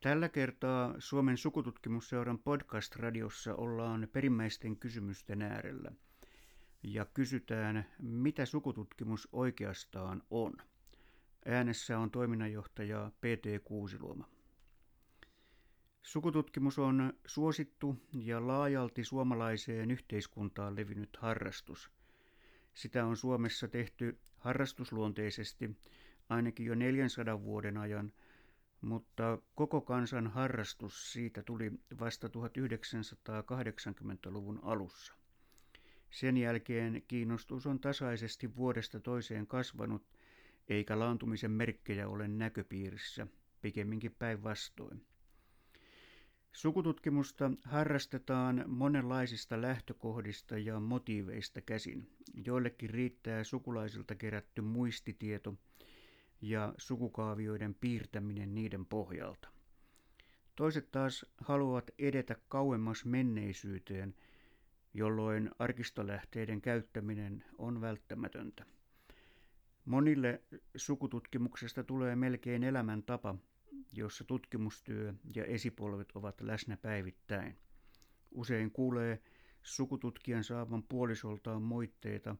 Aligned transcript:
Tällä 0.00 0.28
kertaa 0.28 0.94
Suomen 0.98 1.36
sukututkimusseuran 1.36 2.38
podcast-radiossa 2.38 3.54
ollaan 3.54 4.08
perimmäisten 4.12 4.76
kysymysten 4.76 5.42
äärellä 5.42 5.92
ja 6.82 7.04
kysytään, 7.04 7.86
mitä 7.98 8.46
sukututkimus 8.46 9.28
oikeastaan 9.32 10.22
on. 10.30 10.52
Äänessä 11.46 11.98
on 11.98 12.10
toiminnanjohtaja 12.10 13.10
PT 13.20 13.64
Kuusiluoma. 13.64 14.28
Sukututkimus 16.02 16.78
on 16.78 17.12
suosittu 17.26 17.96
ja 18.12 18.46
laajalti 18.46 19.04
suomalaiseen 19.04 19.90
yhteiskuntaan 19.90 20.76
levinnyt 20.76 21.16
harrastus. 21.16 21.90
Sitä 22.74 23.06
on 23.06 23.16
Suomessa 23.16 23.68
tehty 23.68 24.18
harrastusluonteisesti 24.38 25.76
ainakin 26.28 26.66
jo 26.66 26.74
400 26.74 27.42
vuoden 27.42 27.76
ajan– 27.76 28.12
mutta 28.86 29.38
koko 29.54 29.80
kansan 29.80 30.26
harrastus 30.26 31.12
siitä 31.12 31.42
tuli 31.42 31.72
vasta 32.00 32.28
1980-luvun 32.28 34.60
alussa. 34.62 35.14
Sen 36.10 36.36
jälkeen 36.36 37.02
kiinnostus 37.08 37.66
on 37.66 37.80
tasaisesti 37.80 38.56
vuodesta 38.56 39.00
toiseen 39.00 39.46
kasvanut, 39.46 40.06
eikä 40.68 40.98
laantumisen 40.98 41.50
merkkejä 41.50 42.08
ole 42.08 42.28
näköpiirissä, 42.28 43.26
pikemminkin 43.62 44.14
päinvastoin. 44.18 45.06
Sukututkimusta 46.52 47.50
harrastetaan 47.64 48.64
monenlaisista 48.66 49.62
lähtökohdista 49.62 50.58
ja 50.58 50.80
motiiveista 50.80 51.60
käsin. 51.60 52.10
Joillekin 52.46 52.90
riittää 52.90 53.44
sukulaisilta 53.44 54.14
kerätty 54.14 54.60
muistitieto, 54.60 55.54
ja 56.40 56.74
sukukaavioiden 56.78 57.74
piirtäminen 57.74 58.54
niiden 58.54 58.86
pohjalta. 58.86 59.48
Toiset 60.56 60.90
taas 60.90 61.26
haluavat 61.38 61.90
edetä 61.98 62.36
kauemmas 62.48 63.04
menneisyyteen, 63.04 64.14
jolloin 64.94 65.50
arkistolähteiden 65.58 66.60
käyttäminen 66.60 67.44
on 67.58 67.80
välttämätöntä. 67.80 68.66
Monille 69.84 70.42
sukututkimuksesta 70.76 71.84
tulee 71.84 72.16
melkein 72.16 72.64
elämäntapa, 72.64 73.34
jossa 73.92 74.24
tutkimustyö 74.24 75.14
ja 75.34 75.44
esipolvet 75.44 76.12
ovat 76.14 76.40
läsnä 76.40 76.76
päivittäin. 76.76 77.56
Usein 78.30 78.70
kuulee 78.70 79.22
sukututkijan 79.62 80.44
saavan 80.44 80.82
puolisoltaan 80.82 81.62
moitteita 81.62 82.36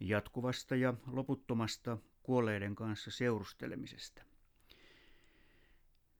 jatkuvasta 0.00 0.76
ja 0.76 0.94
loputtomasta 1.06 1.98
kuolleiden 2.22 2.74
kanssa 2.74 3.10
seurustelemisesta. 3.10 4.22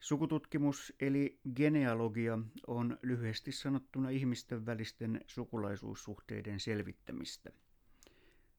Sukututkimus 0.01 0.93
eli 1.01 1.39
genealogia 1.57 2.39
on 2.67 2.99
lyhyesti 3.03 3.53
sanottuna 3.53 4.11
ihmisten 4.11 4.67
välisten 4.67 5.21
sukulaisuussuhteiden 5.27 6.61
selvittämistä. 6.61 7.51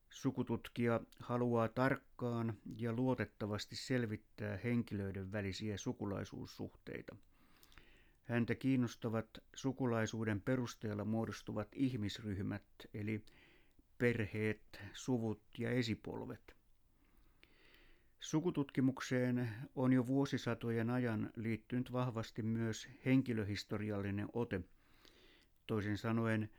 Sukututkija 0.09 0.99
haluaa 1.19 1.67
tarkkaan 1.67 2.53
ja 2.77 2.93
luotettavasti 2.93 3.75
selvittää 3.75 4.57
henkilöiden 4.63 5.31
välisiä 5.31 5.77
sukulaisuussuhteita. 5.77 7.15
Häntä 8.23 8.55
kiinnostavat 8.55 9.27
sukulaisuuden 9.55 10.41
perusteella 10.41 11.05
muodostuvat 11.05 11.67
ihmisryhmät, 11.75 12.63
eli 12.93 13.23
perheet, 13.97 14.81
suvut 14.93 15.41
ja 15.57 15.69
esipolvet– 15.71 16.55
Sukututkimukseen 18.21 19.49
on 19.75 19.93
jo 19.93 20.07
vuosisatojen 20.07 20.89
ajan 20.89 21.31
liittynyt 21.35 21.91
vahvasti 21.91 22.43
myös 22.43 22.87
henkilöhistoriallinen 23.05 24.27
ote. 24.33 24.61
Toisin 25.67 25.97
sanoen 25.97 26.49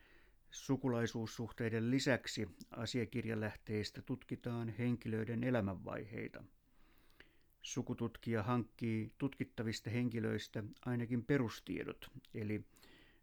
sukulaisuussuhteiden 0.50 1.90
lisäksi 1.90 2.48
asiakirjalähteistä 2.70 4.02
tutkitaan 4.02 4.68
henkilöiden 4.68 5.44
elämänvaiheita. 5.44 6.44
Sukututkija 7.62 8.42
hankkii 8.42 9.12
tutkittavista 9.18 9.90
henkilöistä 9.90 10.64
ainakin 10.86 11.24
perustiedot, 11.24 12.10
eli 12.34 12.64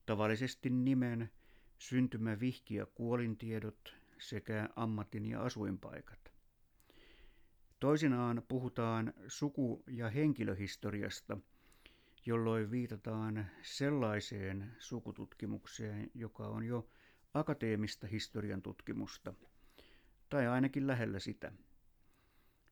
tavallisesti 0.06 0.70
nimen, 0.70 1.30
syntymävihki 1.78 2.76
ja 2.76 2.86
kuolintiedot 2.86 3.96
sekä 4.20 4.70
ammatin 4.76 5.26
ja 5.26 5.42
asuinpaikat. 5.42 6.29
Toisinaan 7.80 8.44
puhutaan 8.48 9.14
suku- 9.28 9.84
ja 9.88 10.10
henkilöhistoriasta, 10.10 11.38
jolloin 12.26 12.72
viitataan 12.72 13.46
sellaiseen 13.62 14.72
sukututkimukseen, 14.80 16.12
joka 16.16 16.48
on 16.48 16.64
jo 16.64 16.90
akateemista 17.34 18.08
historian 18.08 18.62
tutkimusta, 18.62 19.34
tai 20.30 20.48
ainakin 20.48 20.88
lähellä 20.88 21.20
sitä. 21.20 21.52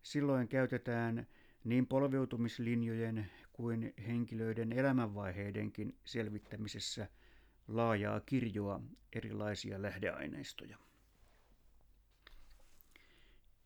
Silloin 0.03 0.47
käytetään 0.47 1.28
niin 1.63 1.88
polveutumislinjojen 1.88 3.31
kuin 3.53 3.94
henkilöiden 4.07 4.72
elämänvaiheidenkin 4.73 5.97
selvittämisessä 6.06 7.07
laajaa 7.67 8.19
kirjoa 8.19 8.81
erilaisia 9.13 9.81
lähdeaineistoja. 9.81 10.78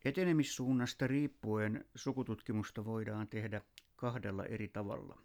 Etenemissuunnasta 0.06 1.08
riippuen 1.08 1.86
sukututkimusta 1.96 2.86
voidaan 2.86 3.28
tehdä 3.28 3.62
kahdella 3.96 4.46
eri 4.46 4.68
tavalla. 4.68 5.22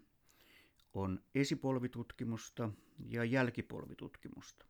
On 0.94 1.22
esipolvitutkimusta 1.34 2.70
ja 3.08 3.24
jälkipolvitutkimusta. 3.24 4.66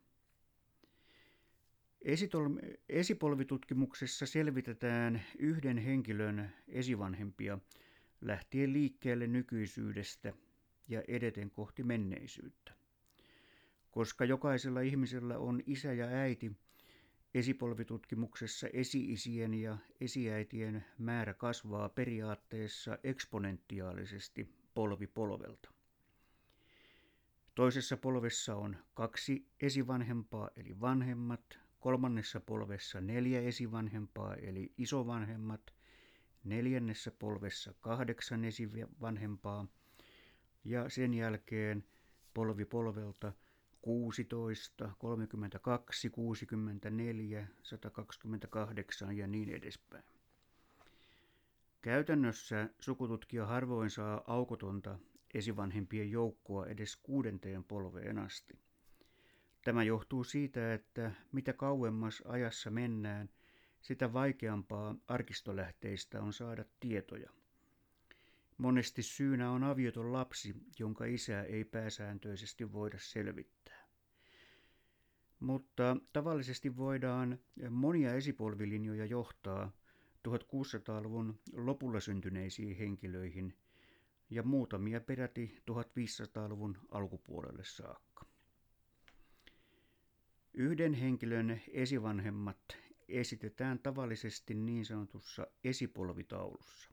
Esipolvitutkimuksessa 2.88 4.26
selvitetään 4.26 5.22
yhden 5.38 5.78
henkilön 5.78 6.52
esivanhempia 6.68 7.58
lähtien 8.20 8.72
liikkeelle 8.72 9.26
nykyisyydestä 9.26 10.32
ja 10.88 11.02
edeten 11.08 11.50
kohti 11.50 11.82
menneisyyttä. 11.82 12.72
Koska 13.90 14.24
jokaisella 14.24 14.80
ihmisellä 14.80 15.38
on 15.38 15.62
isä 15.66 15.92
ja 15.92 16.06
äiti, 16.06 16.52
Esipolvitutkimuksessa 17.36 18.66
esi-isien 18.72 19.54
ja 19.54 19.78
esiäitien 20.00 20.84
määrä 20.98 21.34
kasvaa 21.34 21.88
periaatteessa 21.88 22.98
eksponentiaalisesti 23.04 24.48
polvi 24.74 25.06
polvelta. 25.06 25.70
Toisessa 27.54 27.96
polvessa 27.96 28.56
on 28.56 28.76
kaksi 28.94 29.48
esivanhempaa 29.60 30.50
eli 30.56 30.80
vanhemmat, 30.80 31.58
kolmannessa 31.80 32.40
polvessa 32.40 33.00
neljä 33.00 33.40
esivanhempaa 33.40 34.34
eli 34.34 34.72
isovanhemmat, 34.78 35.74
neljännessä 36.44 37.10
polvessa 37.10 37.74
kahdeksan 37.80 38.44
esivanhempaa. 38.44 39.66
Ja 40.64 40.88
sen 40.88 41.14
jälkeen 41.14 41.84
polvi 42.34 42.64
polvelta– 42.64 43.32
16, 43.86 44.90
32, 44.98 46.10
64, 46.10 47.46
128 47.62 49.16
ja 49.16 49.26
niin 49.26 49.48
edespäin. 49.48 50.04
Käytännössä 51.82 52.68
sukututkija 52.80 53.46
harvoin 53.46 53.90
saa 53.90 54.24
aukotonta 54.26 54.98
esivanhempien 55.34 56.10
joukkoa 56.10 56.66
edes 56.66 56.96
kuudenteen 56.96 57.64
polveen 57.64 58.18
asti. 58.18 58.58
Tämä 59.64 59.82
johtuu 59.82 60.24
siitä, 60.24 60.74
että 60.74 61.12
mitä 61.32 61.52
kauemmas 61.52 62.22
ajassa 62.26 62.70
mennään, 62.70 63.28
sitä 63.80 64.12
vaikeampaa 64.12 64.94
arkistolähteistä 65.06 66.22
on 66.22 66.32
saada 66.32 66.64
tietoja. 66.80 67.30
Monesti 68.58 69.02
syynä 69.02 69.50
on 69.50 69.64
avioton 69.64 70.12
lapsi, 70.12 70.54
jonka 70.78 71.04
isää 71.04 71.42
ei 71.42 71.64
pääsääntöisesti 71.64 72.72
voida 72.72 72.98
selvittää. 73.00 73.75
Mutta 75.40 75.96
tavallisesti 76.12 76.76
voidaan 76.76 77.38
monia 77.70 78.14
esipolvilinjoja 78.14 79.04
johtaa 79.06 79.72
1600-luvun 80.28 81.38
lopulla 81.52 82.00
syntyneisiin 82.00 82.76
henkilöihin 82.76 83.56
ja 84.30 84.42
muutamia 84.42 85.00
peräti 85.00 85.62
1500-luvun 85.70 86.78
alkupuolelle 86.90 87.64
saakka. 87.64 88.26
Yhden 90.54 90.94
henkilön 90.94 91.60
esivanhemmat 91.68 92.58
esitetään 93.08 93.78
tavallisesti 93.78 94.54
niin 94.54 94.84
sanotussa 94.84 95.46
esipolvitaulussa. 95.64 96.90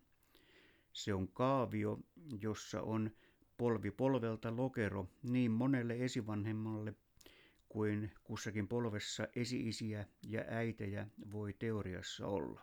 Se 0.94 1.14
on 1.14 1.28
kaavio, 1.28 2.00
jossa 2.42 2.82
on 2.82 3.12
polvi 3.58 3.92
polvelta 3.92 4.56
lokero 4.58 5.08
niin 5.24 5.52
monelle 5.52 5.96
esivanhemmalle 6.00 6.94
kuin 7.74 8.12
kussakin 8.24 8.68
polvessa 8.68 9.28
esi-isiä 9.36 10.06
ja 10.28 10.44
äitejä 10.48 11.08
voi 11.32 11.54
teoriassa 11.54 12.28
olla. 12.28 12.62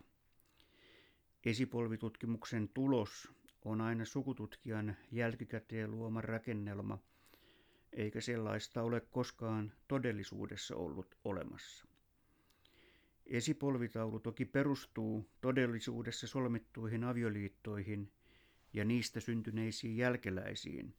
Esipolvitutkimuksen 1.45 2.69
tulos 2.69 3.31
on 3.65 3.81
aina 3.81 4.05
sukututkijan 4.05 4.97
jälkikäteen 5.11 5.91
luoma 5.91 6.21
rakennelma, 6.21 6.97
eikä 7.93 8.21
sellaista 8.21 8.83
ole 8.83 9.01
koskaan 9.01 9.73
todellisuudessa 9.87 10.75
ollut 10.75 11.17
olemassa. 11.23 11.85
Esipolvitaulu 13.25 14.19
toki 14.19 14.45
perustuu 14.45 15.29
todellisuudessa 15.41 16.27
solmittuihin 16.27 17.03
avioliittoihin 17.03 18.11
ja 18.73 18.85
niistä 18.85 19.19
syntyneisiin 19.19 19.97
jälkeläisiin, 19.97 20.93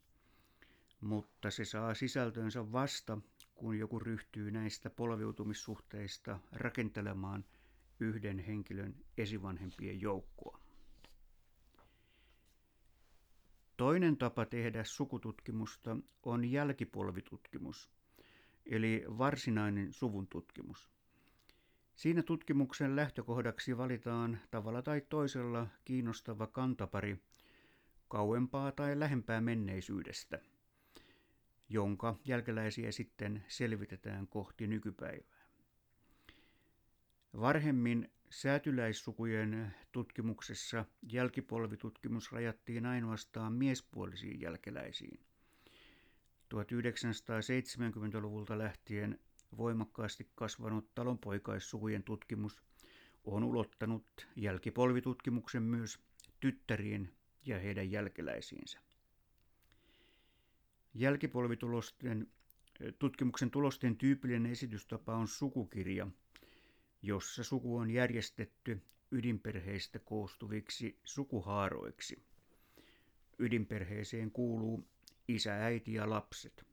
mutta 1.01 1.51
se 1.51 1.65
saa 1.65 1.95
sisältönsä 1.95 2.73
vasta, 2.73 3.19
kun 3.63 3.79
joku 3.79 3.99
ryhtyy 3.99 4.51
näistä 4.51 4.91
polviutumissuhteista 4.91 6.39
rakentelemaan 6.53 7.45
yhden 8.01 8.39
henkilön 8.39 8.95
esivanhempien 9.19 10.01
joukkoa. 10.01 10.59
Toinen 13.77 14.17
tapa 14.17 14.45
tehdä 14.47 14.85
sukututkimusta 14.85 15.97
on 16.23 16.45
jälkipolvitutkimus, 16.45 17.91
eli 18.67 19.05
varsinainen 19.19 19.93
suvun 19.93 20.27
tutkimus. 20.27 20.91
Siinä 21.95 22.23
tutkimuksen 22.23 22.97
lähtökohdaksi 22.97 23.77
valitaan 23.77 24.39
tavalla 24.51 24.83
tai 24.83 25.01
toisella 25.09 25.67
kiinnostava 25.85 26.47
kantapari 26.47 27.19
kauempaa 28.09 28.73
tai 28.73 28.99
lähempää 28.99 29.41
menneisyydestä, 29.41 30.41
jonka 31.73 32.19
jälkeläisiä 32.25 32.93
sitten 32.93 33.45
selvitetään 33.49 34.27
kohti 34.27 34.67
nykypäivää. 34.67 35.43
Varhemmin 37.41 38.11
säätyläissukujen 38.31 39.75
tutkimuksessa 39.93 40.85
jälkipolvitutkimus 41.13 42.33
rajattiin 42.33 42.87
ainoastaan 42.87 43.53
miespuolisiin 43.53 44.41
jälkeläisiin. 44.41 45.21
1970-luvulta 46.55 48.59
lähtien 48.59 49.19
voimakkaasti 49.57 50.29
kasvanut 50.35 50.95
talonpoikaissukujen 50.95 52.03
tutkimus 52.03 52.63
on 53.25 53.45
ulottanut 53.45 54.29
jälkipolvitutkimuksen 54.37 55.63
myös 55.63 55.99
tyttäriin 56.41 57.13
ja 57.47 57.59
heidän 57.59 57.91
jälkeläisiinsä. 57.91 58.81
Jälkipolvitulosten 60.95 62.27
tutkimuksen 62.99 63.51
tulosten 63.51 63.97
tyypillinen 63.97 64.53
esitystapa 64.53 65.17
on 65.17 65.29
sukukirja, 65.29 66.07
jossa 67.03 67.45
suku 67.45 67.77
on 67.77 67.91
järjestetty 67.91 68.83
ydinperheistä 69.11 69.99
koostuviksi 69.99 71.01
sukuhaaroiksi. 71.05 72.23
Ydinperheeseen 73.39 74.31
kuuluu 74.31 74.89
isä, 75.29 75.65
äiti 75.65 75.95
ja 75.95 76.11
lapset. 76.11 76.67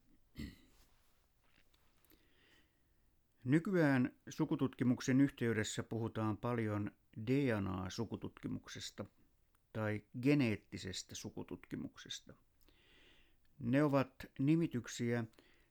Nykyään 3.44 4.16
sukututkimuksen 4.30 5.22
yhteydessä 5.22 5.84
puhutaan 5.84 6.38
paljon 6.38 6.92
DNA-sukututkimuksesta 7.28 9.06
tai 9.74 10.02
geneettisestä 10.22 11.16
sukututkimuksesta. 11.16 12.34
Ne 13.60 13.84
ovat 13.84 14.14
nimityksiä 14.40 15.24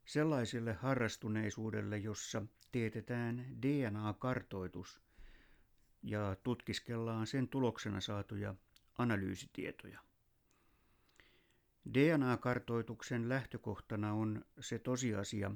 sellaiselle 0.05 0.73
harrastuneisuudelle, 0.73 1.99
jossa 1.99 2.43
teetetään 2.73 3.46
DNA-kartoitus 3.62 5.00
ja 6.02 6.37
tutkiskellaan 6.43 7.26
sen 7.26 7.49
tuloksena 7.49 8.00
saatuja 8.00 8.55
analyysitietoja. 8.99 10.00
DNA-kartoituksen 11.94 13.29
lähtökohtana 13.29 14.12
on 14.12 14.44
se 14.61 14.79
tosiasia, 14.79 15.50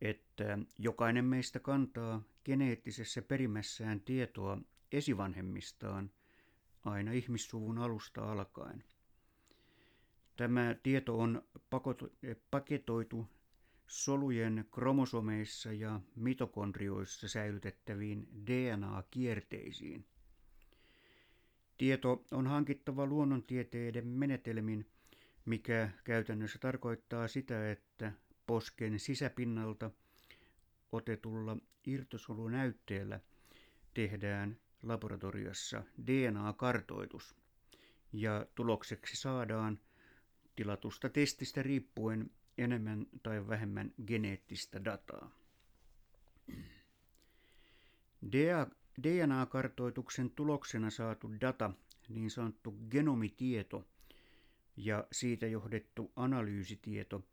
että 0.00 0.58
jokainen 0.78 1.24
meistä 1.24 1.60
kantaa 1.60 2.22
geneettisessä 2.44 3.22
perimässään 3.22 4.00
tietoa 4.00 4.58
esivanhemmistaan 4.92 6.10
aina 6.84 7.12
ihmissuvun 7.12 7.78
alusta 7.78 8.32
alkaen. 8.32 8.84
Tämä 10.36 10.74
tieto 10.82 11.18
on 11.18 11.42
paketoitu 12.50 13.26
solujen 13.86 14.64
kromosomeissa 14.72 15.72
ja 15.72 16.00
mitokondrioissa 16.16 17.28
säilytettäviin 17.28 18.28
DNA-kierteisiin. 18.46 20.04
Tieto 21.78 22.24
on 22.30 22.46
hankittava 22.46 23.06
luonnontieteiden 23.06 24.06
menetelmin, 24.06 24.86
mikä 25.44 25.90
käytännössä 26.04 26.58
tarkoittaa 26.58 27.28
sitä, 27.28 27.70
että 27.70 28.12
posken 28.46 28.98
sisäpinnalta 28.98 29.90
otetulla 30.92 31.56
irtosolunäytteellä 31.86 33.20
tehdään 33.94 34.56
laboratoriossa 34.82 35.82
DNA-kartoitus 36.06 37.34
ja 38.12 38.46
tulokseksi 38.54 39.16
saadaan 39.16 39.78
tilatusta 40.56 41.08
testistä 41.08 41.62
riippuen 41.62 42.30
enemmän 42.58 43.06
tai 43.22 43.48
vähemmän 43.48 43.94
geneettistä 44.06 44.84
dataa. 44.84 45.30
DNA-kartoituksen 49.02 50.30
tuloksena 50.30 50.90
saatu 50.90 51.30
data, 51.40 51.70
niin 52.08 52.30
sanottu 52.30 52.74
genomitieto 52.90 53.84
ja 54.76 55.06
siitä 55.12 55.46
johdettu 55.46 56.12
analyysitieto, 56.16 57.24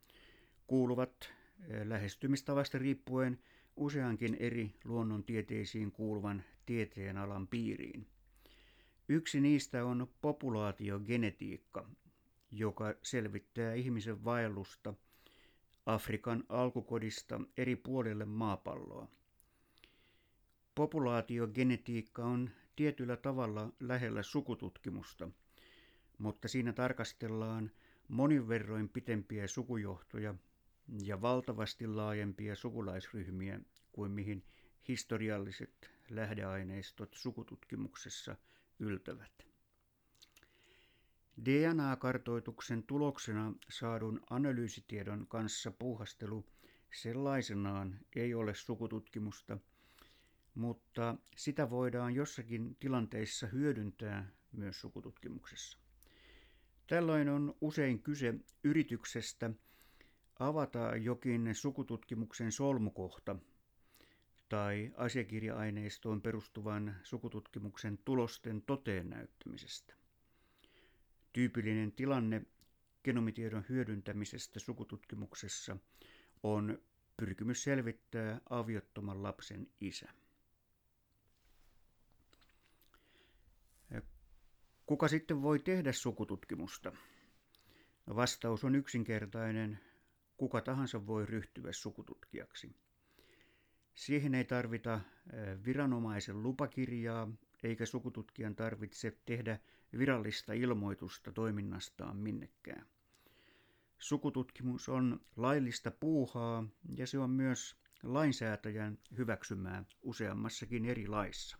kuuluvat 0.66 1.32
eh, 1.68 1.86
lähestymistavasta 1.86 2.78
riippuen 2.78 3.38
useankin 3.76 4.36
eri 4.40 4.74
luonnontieteisiin 4.84 5.92
kuuluvan 5.92 6.44
tieteenalan 6.66 7.48
piiriin. 7.48 8.06
Yksi 9.08 9.40
niistä 9.40 9.84
on 9.84 10.08
populaatiogenetiikka, 10.20 11.88
joka 12.52 12.94
selvittää 13.02 13.74
ihmisen 13.74 14.24
vaellusta 14.24 14.94
Afrikan 15.86 16.44
alkukodista 16.48 17.40
eri 17.56 17.76
puolille 17.76 18.24
maapalloa. 18.24 19.08
Populaatiogenetiikka 20.74 22.24
on 22.24 22.50
tietyllä 22.76 23.16
tavalla 23.16 23.72
lähellä 23.80 24.22
sukututkimusta, 24.22 25.28
mutta 26.18 26.48
siinä 26.48 26.72
tarkastellaan 26.72 27.70
monin 28.08 28.48
verroin 28.48 28.88
pitempiä 28.88 29.46
sukujohtoja 29.46 30.34
ja 31.04 31.20
valtavasti 31.20 31.86
laajempia 31.86 32.56
sukulaisryhmiä 32.56 33.60
kuin 33.92 34.10
mihin 34.10 34.44
historialliset 34.88 35.90
lähdeaineistot 36.10 37.14
sukututkimuksessa 37.14 38.36
yltävät. 38.78 39.51
DNA-kartoituksen 41.44 42.82
tuloksena 42.82 43.52
saadun 43.70 44.20
analyysitiedon 44.30 45.26
kanssa 45.26 45.70
puuhastelu 45.70 46.46
sellaisenaan 46.94 47.98
ei 48.16 48.34
ole 48.34 48.54
sukututkimusta, 48.54 49.58
mutta 50.54 51.16
sitä 51.36 51.70
voidaan 51.70 52.14
jossakin 52.14 52.76
tilanteissa 52.80 53.46
hyödyntää 53.46 54.30
myös 54.52 54.80
sukututkimuksessa. 54.80 55.78
Tällöin 56.86 57.28
on 57.28 57.54
usein 57.60 58.02
kyse 58.02 58.34
yrityksestä 58.64 59.50
avata 60.38 60.96
jokin 60.96 61.54
sukututkimuksen 61.54 62.52
solmukohta 62.52 63.36
tai 64.48 64.92
asiakirja-aineistoon 64.96 66.22
perustuvan 66.22 66.96
sukututkimuksen 67.02 67.98
tulosten 68.04 68.62
toteen 68.62 69.10
näyttämisestä. 69.10 70.01
Tyypillinen 71.32 71.92
tilanne 71.92 72.42
genomitiedon 73.04 73.64
hyödyntämisestä 73.68 74.58
sukututkimuksessa 74.60 75.76
on 76.42 76.78
pyrkimys 77.16 77.62
selvittää 77.64 78.40
aviottoman 78.50 79.22
lapsen 79.22 79.66
isä. 79.80 80.08
Kuka 84.86 85.08
sitten 85.08 85.42
voi 85.42 85.58
tehdä 85.58 85.92
sukututkimusta? 85.92 86.92
Vastaus 88.16 88.64
on 88.64 88.74
yksinkertainen. 88.74 89.78
Kuka 90.36 90.60
tahansa 90.60 91.06
voi 91.06 91.26
ryhtyä 91.26 91.72
sukututkijaksi. 91.72 92.76
Siihen 93.94 94.34
ei 94.34 94.44
tarvita 94.44 95.00
viranomaisen 95.64 96.42
lupakirjaa, 96.42 97.28
eikä 97.62 97.86
sukututkijan 97.86 98.54
tarvitse 98.56 99.16
tehdä 99.26 99.58
virallista 99.98 100.52
ilmoitusta 100.52 101.32
toiminnastaan 101.32 102.16
minnekään. 102.16 102.86
Sukututkimus 103.98 104.88
on 104.88 105.20
laillista 105.36 105.90
puuhaa 105.90 106.64
ja 106.96 107.06
se 107.06 107.18
on 107.18 107.30
myös 107.30 107.76
lainsäätäjän 108.02 108.98
hyväksymää 109.16 109.84
useammassakin 110.02 110.84
eri 110.84 111.06
laissa. 111.08 111.56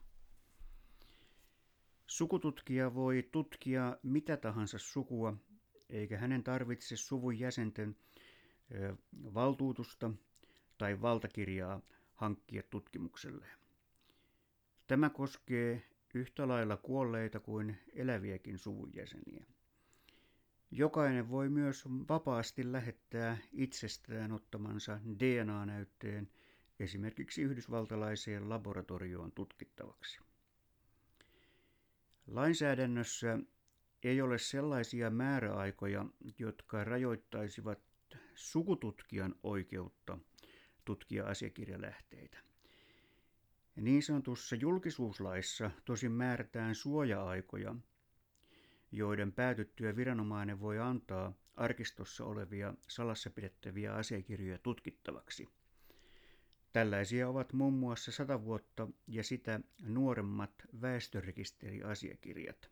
Sukututkija 2.06 2.94
voi 2.94 3.28
tutkia 3.32 3.96
mitä 4.02 4.36
tahansa 4.36 4.78
sukua, 4.78 5.36
eikä 5.90 6.18
hänen 6.18 6.42
tarvitse 6.44 6.96
suvun 6.96 7.38
jäsenten 7.38 7.96
valtuutusta 9.34 10.10
tai 10.78 11.00
valtakirjaa 11.00 11.80
hankkia 12.14 12.62
tutkimukselleen. 12.70 13.58
Tämä 14.86 15.10
koskee 15.10 15.82
yhtä 16.14 16.48
lailla 16.48 16.76
kuolleita 16.76 17.40
kuin 17.40 17.78
eläviäkin 17.94 18.58
suvun 18.58 18.94
jäseniä. 18.94 19.46
Jokainen 20.70 21.30
voi 21.30 21.48
myös 21.48 21.84
vapaasti 21.86 22.72
lähettää 22.72 23.38
itsestään 23.52 24.32
ottamansa 24.32 25.00
DNA-näytteen 25.18 26.28
esimerkiksi 26.80 27.42
yhdysvaltalaiseen 27.42 28.48
laboratorioon 28.48 29.32
tutkittavaksi. 29.32 30.18
Lainsäädännössä 32.26 33.38
ei 34.02 34.22
ole 34.22 34.38
sellaisia 34.38 35.10
määräaikoja, 35.10 36.06
jotka 36.38 36.84
rajoittaisivat 36.84 37.78
sukututkijan 38.34 39.34
oikeutta 39.42 40.18
tutkia 40.84 41.26
asiakirjalähteitä. 41.26 42.51
Niin 43.76 44.02
sanotussa 44.02 44.56
julkisuuslaissa 44.56 45.70
tosin 45.84 46.12
määrätään 46.12 46.74
suoja-aikoja, 46.74 47.74
joiden 48.92 49.32
päätyttyä 49.32 49.96
viranomainen 49.96 50.60
voi 50.60 50.78
antaa 50.78 51.32
arkistossa 51.54 52.24
olevia 52.24 52.74
salassa 52.88 53.30
pidettäviä 53.30 53.94
asiakirjoja 53.94 54.58
tutkittavaksi. 54.58 55.48
Tällaisia 56.72 57.28
ovat 57.28 57.52
muun 57.52 57.74
muassa 57.74 58.12
sata 58.12 58.44
vuotta 58.44 58.88
ja 59.06 59.24
sitä 59.24 59.60
nuoremmat 59.82 60.54
väestörekisteriasiakirjat. 60.80 62.70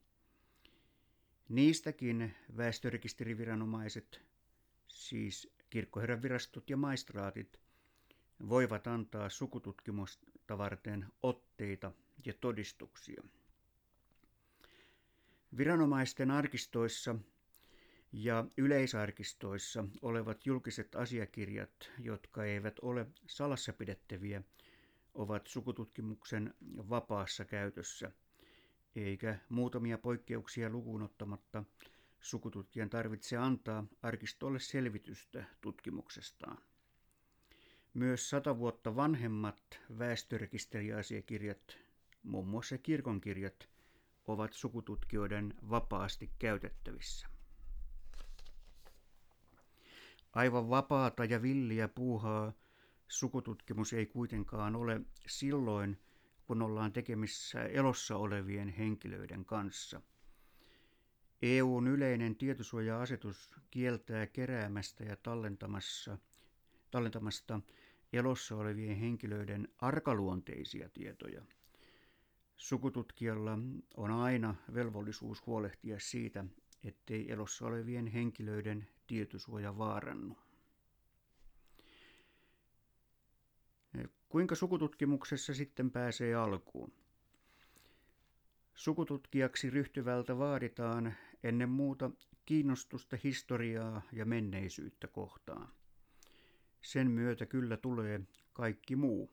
Niistäkin 1.48 2.34
väestörekisteriviranomaiset, 2.56 4.22
siis 4.86 5.54
kirkkoherran 5.70 6.22
virastot 6.22 6.70
ja 6.70 6.76
maistraatit, 6.76 7.60
voivat 8.48 8.86
antaa 8.86 9.28
sukututkimusta 10.50 10.58
varten 10.58 11.06
otteita 11.22 11.92
ja 12.24 12.34
todistuksia. 12.40 13.22
Viranomaisten 15.56 16.30
arkistoissa 16.30 17.14
ja 18.12 18.44
yleisarkistoissa 18.56 19.84
olevat 20.02 20.46
julkiset 20.46 20.94
asiakirjat, 20.94 21.90
jotka 21.98 22.44
eivät 22.44 22.78
ole 22.82 23.06
salassa 23.26 23.72
pidettäviä, 23.72 24.42
ovat 25.14 25.46
sukututkimuksen 25.46 26.54
vapaassa 26.66 27.44
käytössä, 27.44 28.10
eikä 28.96 29.38
muutamia 29.48 29.98
poikkeuksia 29.98 30.70
lukuun 30.70 31.02
ottamatta 31.02 31.64
sukututkijan 32.20 32.90
tarvitse 32.90 33.36
antaa 33.36 33.86
arkistolle 34.02 34.58
selvitystä 34.58 35.44
tutkimuksestaan. 35.60 36.69
Myös 37.94 38.30
sata 38.30 38.58
vuotta 38.58 38.96
vanhemmat 38.96 39.80
väestörekisteriasiakirjat, 39.98 41.78
muun 42.22 42.48
muassa 42.48 42.78
kirkonkirjat, 42.78 43.68
ovat 44.26 44.52
sukututkijoiden 44.52 45.54
vapaasti 45.70 46.30
käytettävissä. 46.38 47.26
Aivan 50.32 50.70
vapaata 50.70 51.24
ja 51.24 51.42
villiä 51.42 51.88
puuhaa 51.88 52.52
sukututkimus 53.08 53.92
ei 53.92 54.06
kuitenkaan 54.06 54.76
ole 54.76 55.00
silloin, 55.26 55.98
kun 56.44 56.62
ollaan 56.62 56.92
tekemissä 56.92 57.62
elossa 57.64 58.16
olevien 58.16 58.68
henkilöiden 58.68 59.44
kanssa. 59.44 60.00
EUn 61.42 61.86
yleinen 61.88 62.36
tietosuoja-asetus 62.36 63.54
kieltää 63.70 64.26
keräämästä 64.26 65.04
ja 65.04 65.16
tallentamassa, 65.16 66.18
tallentamasta 66.90 67.60
elossa 68.12 68.56
olevien 68.56 68.96
henkilöiden 68.96 69.68
arkaluonteisia 69.78 70.88
tietoja. 70.88 71.42
Sukututkijalla 72.56 73.58
on 73.96 74.10
aina 74.10 74.54
velvollisuus 74.74 75.46
huolehtia 75.46 75.96
siitä, 76.00 76.44
ettei 76.84 77.32
elossa 77.32 77.66
olevien 77.66 78.06
henkilöiden 78.06 78.88
tietosuoja 79.06 79.78
vaarannu. 79.78 80.36
Kuinka 84.28 84.54
sukututkimuksessa 84.54 85.54
sitten 85.54 85.90
pääsee 85.90 86.34
alkuun? 86.34 86.92
Sukututkijaksi 88.74 89.70
ryhtyvältä 89.70 90.38
vaaditaan 90.38 91.14
ennen 91.42 91.68
muuta 91.68 92.10
kiinnostusta 92.46 93.16
historiaa 93.24 94.02
ja 94.12 94.24
menneisyyttä 94.24 95.08
kohtaan. 95.08 95.68
Sen 96.82 97.10
myötä 97.10 97.46
kyllä 97.46 97.76
tulee 97.76 98.20
kaikki 98.52 98.96
muu. 98.96 99.30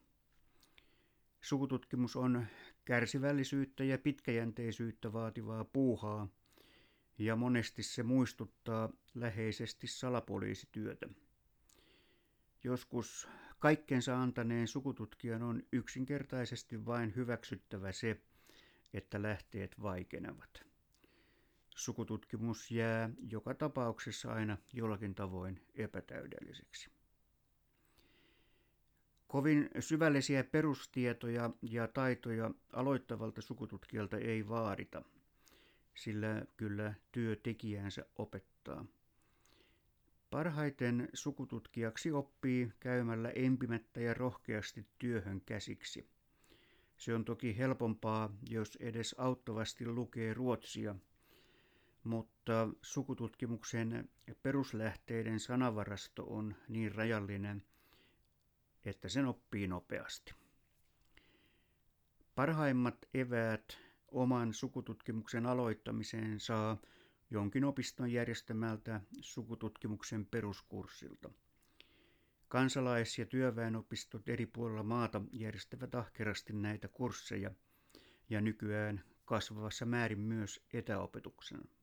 Sukututkimus 1.41 2.15
on 2.15 2.45
kärsivällisyyttä 2.85 3.83
ja 3.83 3.97
pitkäjänteisyyttä 3.97 5.13
vaativaa 5.13 5.65
puuhaa, 5.65 6.27
ja 7.17 7.35
monesti 7.35 7.83
se 7.83 8.03
muistuttaa 8.03 8.89
läheisesti 9.15 9.87
salapoliisityötä. 9.87 11.09
Joskus 12.63 13.27
kaikkensa 13.59 14.21
antaneen 14.21 14.67
sukututkijan 14.67 15.43
on 15.43 15.63
yksinkertaisesti 15.71 16.85
vain 16.85 17.15
hyväksyttävä 17.15 17.91
se, 17.91 18.21
että 18.93 19.21
lähteet 19.21 19.81
vaikenevat. 19.81 20.63
Sukututkimus 21.69 22.71
jää 22.71 23.09
joka 23.29 23.53
tapauksessa 23.53 24.33
aina 24.33 24.57
jollakin 24.73 25.15
tavoin 25.15 25.61
epätäydelliseksi. 25.75 26.96
Kovin 29.27 29.69
syvällisiä 29.79 30.43
perustietoja 30.43 31.50
ja 31.62 31.88
taitoja 31.88 32.51
aloittavalta 32.74 33.41
sukututkijalta 33.41 34.17
ei 34.17 34.48
vaadita, 34.48 35.03
sillä 35.96 36.46
kyllä 36.57 36.93
työ 37.12 37.36
tekijänsä 37.36 38.05
opettaa. 38.17 38.86
Parhaiten 40.29 41.10
sukututkijaksi 41.13 42.12
oppii 42.12 42.72
käymällä 42.79 43.29
empimättä 43.29 44.01
ja 44.01 44.13
rohkeasti 44.13 44.86
työhön 45.00 45.41
käsiksi. 45.41 46.07
Se 46.98 47.15
on 47.15 47.25
toki 47.25 47.57
helpompaa, 47.57 48.29
jos 48.50 48.75
edes 48.75 49.15
auttavasti 49.17 49.86
lukee 49.86 50.34
ruotsia, 50.34 50.96
mutta 52.03 52.69
sukututkimuksen 52.81 54.10
peruslähteiden 54.43 55.39
sanavarasto 55.39 56.24
on 56.24 56.55
niin 56.67 56.96
rajallinen– 56.96 57.63
että 58.88 59.10
sen 59.10 59.25
oppii 59.25 59.67
nopeasti. 59.67 60.34
Parhaimmat 62.36 63.06
eväät 63.13 63.77
oman 64.08 64.53
sukututkimuksen 64.53 65.46
aloittamiseen 65.46 66.39
saa 66.39 66.77
jonkin 67.32 67.63
opiston 67.63 68.12
järjestämältä 68.12 69.01
sukututkimuksen 69.22 70.25
peruskurssilta. 70.25 71.29
Kansalais- 72.48 73.20
ja 73.20 73.25
työväenopistot 73.25 74.29
eri 74.29 74.46
puolilla 74.46 74.84
maata 74.84 75.22
järjestävät 75.32 75.96
ahkerasti 75.96 76.53
näitä 76.53 76.88
kursseja 76.88 77.51
ja 78.29 78.41
nykyään 78.41 79.03
kasvavassa 79.25 79.86
määrin 79.86 80.20
myös 80.20 80.65
etäopetuksena. 80.74 81.76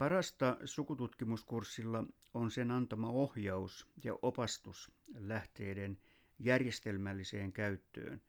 Parasta 0.00 0.56
sukututkimuskurssilla 0.64 2.04
on 2.34 2.50
sen 2.50 2.70
antama 2.70 3.10
ohjaus 3.10 3.88
ja 4.04 4.18
opastus 4.22 4.92
lähteiden 5.14 5.98
järjestelmälliseen 6.38 7.52
käyttöön 7.52 8.22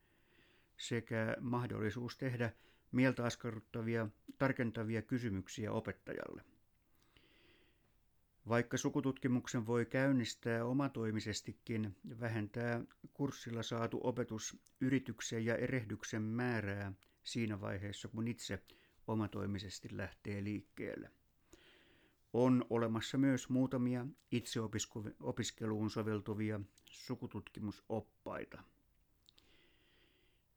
sekä 0.78 1.38
mahdollisuus 1.42 2.18
tehdä 2.18 2.54
mieltä 2.92 3.26
askarruttavia, 3.26 4.08
tarkentavia 4.38 5.02
kysymyksiä 5.02 5.72
opettajalle. 5.72 6.44
Vaikka 8.48 8.78
sukututkimuksen 8.78 9.68
voi 9.68 9.86
käynnistää 9.86 10.66
omatoimisestikin, 10.66 11.96
vähentää 12.20 12.84
kurssilla 13.14 13.64
saatu 13.64 14.00
opetus 14.04 14.58
yrityksen 14.82 15.46
ja 15.46 15.56
erehdyksen 15.56 16.22
määrää 16.22 16.94
siinä 17.24 17.62
vaiheessa, 17.62 18.08
kun 18.08 18.28
itse 18.28 18.64
omatoimisesti 19.08 19.98
lähtee 19.98 20.44
liikkeelle. 20.44 21.21
On 22.34 22.66
olemassa 22.70 23.18
myös 23.18 23.50
muutamia 23.50 24.06
itseopiskeluun 24.32 25.90
soveltuvia 25.90 26.60
sukututkimusoppaita. 26.86 28.64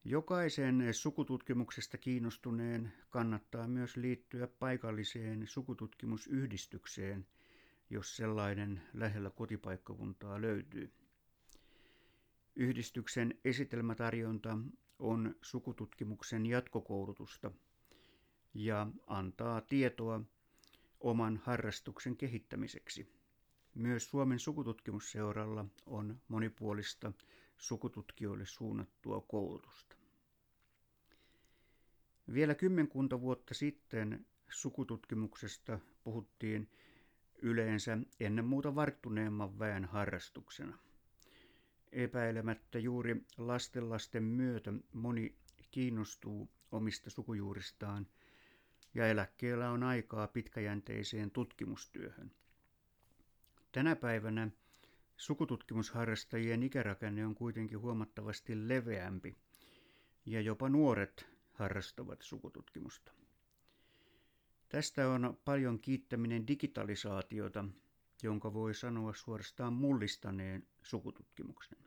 Jokaisen 0.04 0.94
sukututkimuksesta 0.94 1.98
kiinnostuneen 1.98 2.92
kannattaa 3.10 3.68
myös 3.68 3.96
liittyä 3.96 4.46
paikalliseen 4.46 5.46
sukututkimusyhdistykseen, 5.46 7.26
jos 7.90 8.16
sellainen 8.16 8.82
lähellä 8.94 9.30
kotipaikkakuntaa 9.30 10.40
löytyy. 10.40 10.92
Yhdistyksen 12.56 13.38
esitelmätarjonta 13.44 14.58
on 14.98 15.34
sukututkimuksen 15.42 16.46
jatkokoulutusta 16.46 17.50
ja 18.54 18.86
antaa 19.06 19.60
tietoa 19.60 20.20
oman 21.04 21.40
harrastuksen 21.44 22.16
kehittämiseksi. 22.16 23.08
Myös 23.74 24.10
Suomen 24.10 24.38
sukututkimusseuralla 24.38 25.64
on 25.86 26.20
monipuolista 26.28 27.12
sukututkijoille 27.58 28.46
suunnattua 28.46 29.20
koulutusta. 29.20 29.96
Vielä 32.32 32.54
kymmenkunta 32.54 33.20
vuotta 33.20 33.54
sitten 33.54 34.26
sukututkimuksesta 34.50 35.78
puhuttiin 36.04 36.68
yleensä 37.42 37.98
ennen 38.20 38.44
muuta 38.44 38.74
varttuneemman 38.74 39.58
väen 39.58 39.84
harrastuksena. 39.84 40.78
Epäilemättä 41.92 42.78
juuri 42.78 43.24
lastenlasten 43.38 44.22
myötä 44.24 44.72
moni 44.92 45.34
kiinnostuu 45.70 46.50
omista 46.72 47.10
sukujuuristaan 47.10 48.06
ja 48.94 49.06
eläkkeellä 49.06 49.70
on 49.70 49.82
aikaa 49.82 50.28
pitkäjänteiseen 50.28 51.30
tutkimustyöhön. 51.30 52.32
Tänä 53.72 53.96
päivänä 53.96 54.50
sukututkimusharrastajien 55.16 56.62
ikärakenne 56.62 57.26
on 57.26 57.34
kuitenkin 57.34 57.80
huomattavasti 57.80 58.68
leveämpi 58.68 59.36
ja 60.26 60.40
jopa 60.40 60.68
nuoret 60.68 61.26
harrastavat 61.52 62.22
sukututkimusta. 62.22 63.12
Tästä 64.68 65.08
on 65.08 65.38
paljon 65.44 65.80
kiittäminen 65.80 66.46
digitalisaatiota, 66.46 67.64
jonka 68.22 68.52
voi 68.52 68.74
sanoa 68.74 69.14
suorastaan 69.14 69.72
mullistaneen 69.72 70.66
sukututkimuksen. 70.82 71.78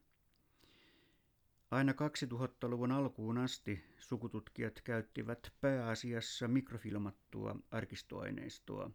Aina 1.71 1.91
2000-luvun 1.91 2.91
alkuun 2.91 3.37
asti 3.37 3.83
sukututkijat 3.97 4.81
käyttivät 4.81 5.53
pääasiassa 5.61 6.47
mikrofilmattua 6.47 7.55
arkistoaineistoa 7.71 8.91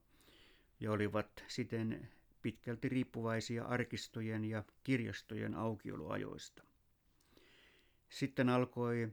ja 0.80 0.92
olivat 0.92 1.44
siten 1.48 2.08
pitkälti 2.42 2.88
riippuvaisia 2.88 3.64
arkistojen 3.64 4.44
ja 4.44 4.64
kirjastojen 4.84 5.54
aukioloajoista. 5.54 6.62
Sitten 8.08 8.48
alkoi 8.48 9.08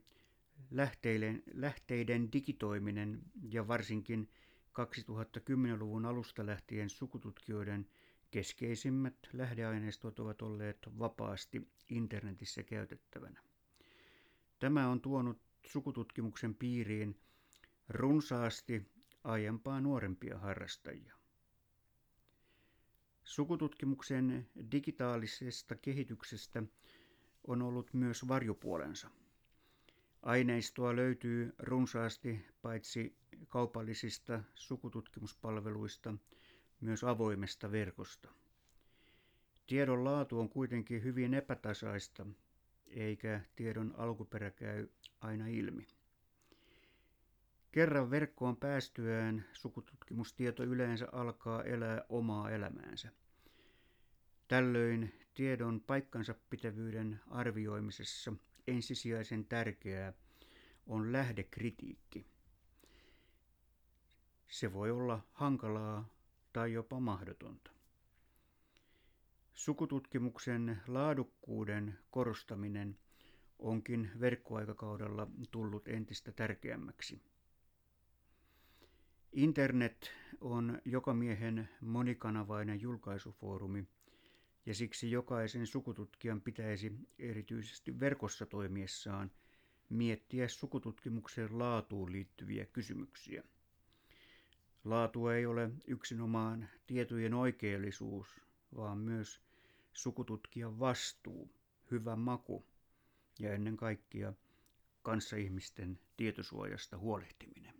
lähteiden, 0.72 1.44
lähteiden 1.54 2.32
digitoiminen 2.34 3.22
ja 3.50 3.68
varsinkin 3.68 4.30
2010-luvun 4.82 6.06
alusta 6.06 6.46
lähtien 6.46 6.90
sukututkijoiden 6.90 7.88
keskeisimmät 8.32 9.16
lähdeaineistot 9.34 10.20
ovat 10.20 10.42
olleet 10.42 10.78
vapaasti 11.00 11.68
internetissä 11.90 12.64
käytettävänä. 12.64 13.42
Tämä 14.60 14.90
on 14.90 15.02
tuonut 15.02 15.42
sukututkimuksen 15.66 16.56
piiriin 16.56 17.20
runsaasti 17.90 18.86
aiempaa 19.24 19.82
nuorempia 19.82 20.38
harrastajia. 20.38 21.14
Sukututkimuksen 23.24 24.50
digitaalisesta 24.72 25.76
kehityksestä 25.76 26.64
on 27.48 27.62
ollut 27.62 27.94
myös 27.94 28.28
varjopuolensa. 28.28 29.10
Aineistoa 30.22 30.96
löytyy 30.96 31.54
runsaasti 31.60 32.46
paitsi 32.62 33.16
kaupallisista 33.48 34.44
sukututkimuspalveluista, 34.56 36.14
myös 36.82 37.04
avoimesta 37.04 37.72
verkosta. 37.72 38.30
Tiedon 39.68 40.04
laatu 40.04 40.40
on 40.40 40.50
kuitenkin 40.50 41.04
hyvin 41.04 41.34
epätasaista, 41.34 42.26
eikä 42.88 43.42
tiedon 43.56 43.94
alkuperä 43.98 44.52
käy 44.52 44.88
aina 45.22 45.48
ilmi. 45.48 45.88
Kerran 47.72 48.12
verkkoon 48.12 48.58
päästyään 48.58 49.46
sukututkimustieto 49.54 50.64
yleensä 50.64 51.08
alkaa 51.12 51.64
elää 51.64 52.06
omaa 52.10 52.52
elämäänsä. 52.52 53.10
Tällöin 54.48 55.14
tiedon 55.34 55.82
paikkansa 55.82 56.36
pitävyyden 56.50 57.20
arvioimisessa 57.28 58.34
ensisijaisen 58.68 59.46
tärkeää 59.46 60.14
on 60.88 61.12
lähdekritiikki. 61.12 62.26
Se 64.48 64.74
voi 64.74 64.92
olla 64.92 65.22
hankalaa 65.32 66.10
tai 66.54 66.74
jopa 66.74 67.00
mahdotonta. 67.00 67.72
Sukututkimuksen 69.54 70.82
laadukkuuden 70.88 72.00
korostaminen 72.12 72.98
onkin 73.60 74.12
verkkoaikakaudella 74.20 75.28
tullut 75.52 75.88
entistä 75.88 76.32
tärkeämmäksi. 76.32 77.22
Internet 79.34 80.12
on 80.42 80.82
jokamiehen 80.86 81.70
monikanavainen 81.82 82.82
julkaisufoorumi 82.82 83.88
ja 84.66 84.76
siksi 84.76 85.12
jokaisen 85.12 85.68
sukututkijan 85.68 86.42
pitäisi 86.42 86.92
erityisesti 87.20 88.00
verkossa 88.00 88.46
toimiessaan 88.46 89.32
miettiä 89.90 90.48
sukututkimuksen 90.48 91.60
laatuun 91.60 92.12
liittyviä 92.12 92.66
kysymyksiä. 92.66 93.44
Laatu 94.90 95.28
ei 95.28 95.46
ole 95.46 95.70
yksinomaan 95.88 96.70
tietojen 96.88 97.34
oikeellisuus, 97.34 98.28
vaan 98.76 98.98
myös 98.98 99.42
sukututkijan 99.94 100.80
vastuu, 100.80 101.52
hyvä 101.92 102.16
maku 102.16 102.66
ja 103.40 103.54
ennen 103.54 103.78
kaikkea 103.78 104.34
kanssaihmisten 105.02 106.00
tietosuojasta 106.18 106.98
huolehtiminen. 106.98 107.79